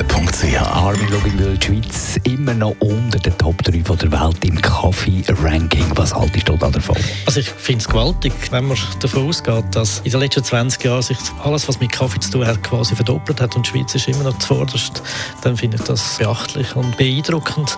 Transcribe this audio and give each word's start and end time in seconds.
www.kaffeezentrale.ch 0.00 0.60
Armin 0.60 1.08
Luginbühl, 1.08 1.58
die 1.58 1.66
Schweiz 1.66 2.18
immer 2.24 2.54
noch 2.54 2.74
unter 2.80 3.18
den 3.18 3.36
Top 3.36 3.62
3 3.62 3.84
von 3.84 3.98
der 3.98 4.10
Welt 4.12 4.44
im 4.44 4.60
Kaffee-Ranking. 4.60 5.84
Was 5.94 6.14
haltest 6.14 6.48
du 6.48 6.56
da 6.56 6.70
davon? 6.70 6.96
Also 7.26 7.40
ich 7.40 7.48
finde 7.50 7.80
es 7.80 7.88
gewaltig, 7.88 8.32
wenn 8.50 8.66
man 8.66 8.78
davon 9.00 9.28
ausgeht, 9.28 9.64
dass 9.72 10.00
in 10.00 10.10
den 10.10 10.20
letzten 10.20 10.44
20 10.44 10.84
Jahren 10.84 11.02
sich 11.02 11.18
alles, 11.44 11.68
was 11.68 11.80
mit 11.80 11.92
Kaffee 11.92 12.20
zu 12.20 12.30
tun 12.30 12.46
hat, 12.46 12.62
quasi 12.62 12.94
verdoppelt 12.94 13.40
hat 13.40 13.56
und 13.56 13.66
die 13.66 13.70
Schweiz 13.70 13.94
ist 13.94 14.08
immer 14.08 14.24
noch 14.24 14.38
zuvorderst, 14.38 15.02
dann 15.42 15.56
finde 15.56 15.76
ich 15.76 15.82
das 15.82 16.16
beachtlich 16.18 16.74
und 16.76 16.96
beeindruckend. 16.96 17.76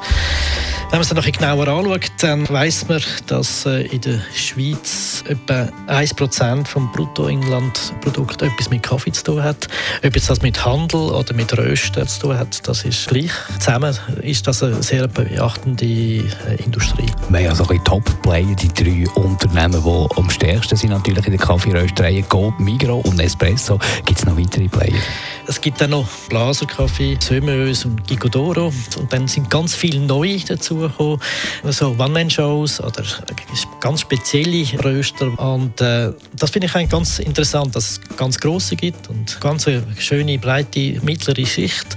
Wenn 0.92 0.98
man 0.98 1.04
es 1.04 1.08
dann 1.08 1.16
noch 1.16 1.32
genauer 1.32 1.68
anschaut, 1.68 2.12
dann 2.20 2.46
weiss 2.50 2.86
man, 2.86 3.00
dass 3.26 3.64
äh, 3.64 3.86
in 3.86 4.02
der 4.02 4.20
Schweiz 4.34 5.24
etwa 5.26 5.66
1% 5.88 6.66
vom 6.66 6.92
Bruttoinlandprodukt 6.92 8.42
etwas 8.42 8.68
mit 8.68 8.82
Kaffee 8.82 9.10
zu 9.10 9.24
tun 9.24 9.42
hat. 9.42 9.68
Ob 10.04 10.14
jetzt 10.14 10.28
das 10.28 10.42
mit 10.42 10.62
Handel 10.62 11.00
oder 11.00 11.32
mit 11.32 11.56
Rösten 11.56 12.06
zu 12.06 12.20
tun 12.20 12.38
hat, 12.38 12.68
das 12.68 12.84
ist 12.84 13.08
gleich. 13.08 13.30
Zusammen 13.58 13.96
ist 14.20 14.46
das 14.46 14.62
eine 14.62 14.82
sehr 14.82 15.08
beachtende 15.08 15.86
äh, 15.86 16.62
Industrie. 16.62 17.10
Wir 17.30 17.38
haben 17.38 17.44
ja 17.46 17.54
so 17.54 17.66
ein 17.68 17.82
Top-Player, 17.84 18.54
die 18.54 18.68
drei 18.68 19.08
Unternehmen, 19.14 19.82
die 19.82 20.16
am 20.18 20.28
stärksten 20.28 20.76
sind 20.76 20.90
natürlich 20.90 21.24
in 21.24 21.32
der 21.32 21.40
Kaffeerösterei. 21.40 22.22
Coop, 22.28 22.60
Migro 22.60 22.98
und 22.98 23.16
Nespresso. 23.16 23.78
Gibt 24.04 24.18
es 24.18 24.26
noch 24.26 24.36
weitere 24.36 24.68
Player? 24.68 25.00
Es 25.46 25.58
gibt 25.58 25.80
dann 25.80 25.90
noch 25.90 26.06
Blaserkaffee, 26.28 27.16
Sömeus 27.18 27.86
und 27.86 28.06
Gigodoro. 28.06 28.70
Und 28.98 29.10
dann 29.10 29.26
sind 29.26 29.48
ganz 29.48 29.74
viele 29.74 29.98
neue 29.98 30.38
dazugekommen. 30.82 31.20
So 31.64 31.94
One-Man-Shows 31.98 32.80
oder 32.80 33.04
ganz 33.80 34.00
spezielle 34.00 34.66
Röster. 34.84 35.38
Und 35.38 35.80
äh, 35.80 36.12
das 36.34 36.50
finde 36.50 36.66
ich 36.66 36.74
eigentlich 36.74 36.90
ganz 36.90 37.18
interessant, 37.18 37.74
dass 37.74 37.90
es 37.92 38.00
ganz 38.16 38.38
grosse 38.38 38.76
gibt 38.76 39.08
und 39.08 39.40
ganz 39.40 39.66
eine 39.66 39.84
schöne, 39.98 40.38
breite, 40.38 41.00
mittlere 41.02 41.46
Schicht. 41.46 41.96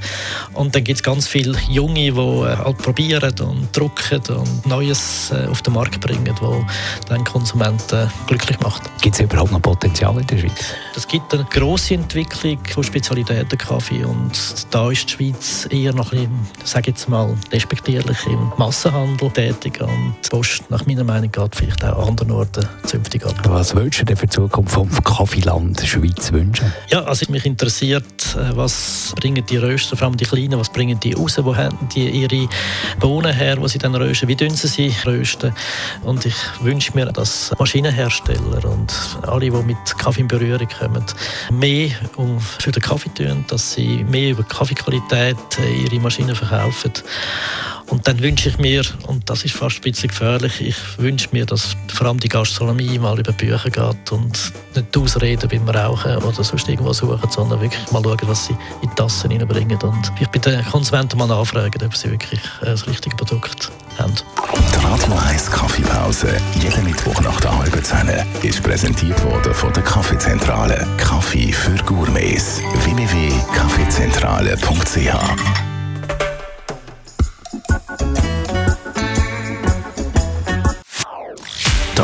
Und 0.54 0.76
dann 0.76 0.84
gibt 0.84 0.98
es 0.98 1.04
ganz 1.04 1.28
viele 1.28 1.58
Junge, 1.70 1.94
die 1.94 2.08
äh, 2.10 2.58
halt 2.58 2.78
probieren 2.78 3.34
und 3.40 3.76
drucken 3.76 4.22
und 4.36 4.66
Neues 4.66 5.32
äh, 5.32 5.48
auf 5.50 5.62
den 5.62 5.74
Markt 5.74 6.00
bringen, 6.02 6.36
wo 6.40 6.66
den 7.10 7.24
Konsumenten 7.24 8.10
glücklich 8.28 8.60
macht. 8.60 8.84
Gibt 9.02 9.16
es 9.16 9.22
überhaupt 9.22 9.52
noch 9.52 9.62
Potenzial 9.62 10.18
in 10.20 10.28
der 10.28 10.38
Schweiz? 10.38 10.74
Es 10.96 11.08
gibt 11.08 11.34
eine 11.34 11.46
grosse 11.46 11.96
Entwicklung 11.96 12.58
von 12.74 12.84
Spezialitäten 12.84 13.58
Kaffee 13.58 14.04
und 14.04 14.32
da 14.72 14.92
ist 14.92 15.10
die 15.10 15.14
Schweiz 15.14 15.68
eher 15.70 15.94
noch 15.94 16.12
ein 16.12 16.20
bisschen, 16.20 16.48
sage 16.64 16.92
jetzt 16.92 17.10
mal, 17.10 17.36
respektierlich 17.52 18.18
im 18.28 18.52
Massenhandel 18.76 19.32
tätig 19.32 19.80
und 19.80 20.16
die 20.26 20.30
Post 20.30 20.70
nach 20.70 20.86
meiner 20.86 21.06
Meinung 21.06 21.32
geht 21.32 21.56
vielleicht 21.56 21.82
auch 21.86 21.98
an 21.98 22.10
anderen 22.10 22.32
Orten 22.32 22.68
zünftig 22.84 23.26
ab. 23.26 23.34
Was 23.48 23.74
würdest 23.74 24.02
du 24.02 24.06
denn 24.06 24.18
für 24.18 24.26
die 24.26 24.34
Zukunft 24.36 24.74
vom 24.74 24.90
Kaffeeland 25.02 25.80
Schweiz 25.80 26.34
wünschen? 26.34 26.74
Ja, 26.90 27.02
also 27.06 27.26
mich 27.32 27.46
interessiert, 27.46 28.04
äh, 28.36 28.54
was 28.54 29.14
bringen 29.16 29.46
die 29.46 29.56
Röster, 29.56 29.96
vor 29.96 30.08
allem 30.08 30.18
die 30.18 30.26
Kleinen, 30.26 30.60
was 30.60 30.70
bringen 30.70 31.00
die 31.00 31.14
raus, 31.14 31.38
wo 31.42 31.56
haben 31.56 31.88
die 31.96 32.10
ihre 32.10 32.50
Bohnen 33.00 33.34
her, 33.34 33.56
wo 33.62 33.68
sie 33.70 33.78
dann 33.78 33.96
rösten, 33.96 34.28
wie 34.28 34.36
dünn 34.36 34.54
sie 34.54 34.94
rösten 35.06 35.54
und 36.04 36.26
ich 36.26 36.36
wünsche 36.60 36.92
mir, 36.96 37.06
dass 37.06 37.54
Maschinenhersteller 37.58 38.66
und 38.66 38.94
alle, 39.26 39.52
die 39.52 39.52
mit 39.52 39.98
Kaffee 39.98 40.20
in 40.20 40.28
Berührung 40.28 40.68
kommen, 40.78 41.06
mehr 41.50 41.92
um 42.18 42.42
für 42.42 42.74
den 42.74 42.84
Kaffee 42.84 43.14
tun, 43.14 43.46
dass 43.48 43.72
sie 43.72 44.04
mehr 44.04 44.32
über 44.32 44.44
Kaffeequalität 44.44 45.38
äh, 45.60 45.84
ihre 45.84 46.02
Maschinen 46.02 46.36
verkaufen. 46.36 46.92
Und 47.88 48.08
dann 48.08 48.20
wünsche 48.20 48.50
ich 48.50 48.58
mir, 48.58 48.84
und 49.08 49.30
das 49.30 49.46
ist 49.46 49.56
fast 49.56 49.78
ein 49.78 49.82
bisschen 49.82 50.10
gefährlich, 50.10 50.60
ich 50.62 50.76
wünsche 50.98 51.30
mir, 51.32 51.46
dass 51.46 51.78
vor 51.94 52.08
allem 52.08 52.20
die 52.20 52.30
Gastronomie 52.30 52.98
mal 52.98 53.20
über 53.20 53.32
Bücher 53.32 53.70
geht 53.70 54.12
und 54.12 54.52
nicht 54.76 54.98
ausreden 54.98 55.48
beim 55.50 55.70
Rauchen 55.70 56.18
oder 56.18 56.44
sonst 56.44 56.68
irgendwo 56.68 56.94
suchen, 56.94 57.30
sondern 57.30 57.62
wirklich 57.62 57.92
mal 57.92 58.02
schauen, 58.04 58.18
was 58.24 58.48
sie 58.48 58.54
in 58.82 58.90
die 58.90 58.96
Tassen 58.96 59.32
reinbringen. 59.32 59.80
Und 59.82 60.12
ich 60.20 60.28
bei 60.28 60.40
den 60.40 60.66
Konsumenten 60.66 61.20
mal 61.20 61.28
nachfragen, 61.28 61.86
ob 61.86 61.96
sie 61.96 62.10
wirklich 62.10 62.42
äh, 62.62 62.66
das 62.66 62.88
richtige 62.88 63.16
Produkt 63.16 63.72
haben. 64.00 64.16
Die 64.16 64.84
Radio 64.84 65.14
1 65.28 65.52
Kaffeepause, 65.52 66.36
jeden 66.60 66.86
Mittwoch 66.86 67.22
nach 67.22 67.40
der 67.40 67.56
halben 67.58 67.84
Zehn, 67.84 68.10
ist 68.42 68.64
präsentiert 68.64 69.24
worden 69.24 69.54
von 69.54 69.72
der 69.74 69.84
Kaffeezentrale. 69.84 70.88
Kaffee 70.98 71.52
für 71.52 71.76
Gourmets. 71.84 72.62
www.kaffeezentrale.ch 72.84 75.75